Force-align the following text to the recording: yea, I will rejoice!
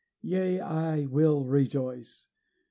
yea, 0.23 0.59
I 0.59 1.05
will 1.05 1.43
rejoice! 1.43 2.27